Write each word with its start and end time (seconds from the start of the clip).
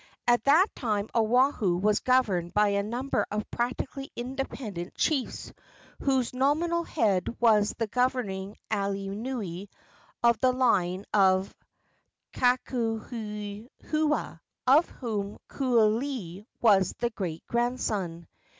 At 0.27 0.43
that 0.45 0.65
time 0.75 1.09
Oahu 1.15 1.77
was 1.77 1.99
governed 1.99 2.55
by 2.55 2.69
a 2.69 2.81
number 2.81 3.23
of 3.29 3.51
practically 3.51 4.09
independent 4.15 4.95
chiefs, 4.95 5.53
whose 5.99 6.33
nominal 6.33 6.83
head 6.83 7.39
was 7.39 7.75
the 7.77 7.85
governing 7.85 8.57
alii 8.73 9.09
nui 9.15 9.69
of 10.23 10.39
the 10.39 10.53
line 10.53 11.05
of 11.13 11.53
Kakuhihewa, 12.33 14.39
of 14.65 14.89
whom 14.89 15.37
Kualii 15.47 16.47
was 16.61 16.95
the 16.97 17.11
great 17.11 17.45
grandson. 17.45 18.27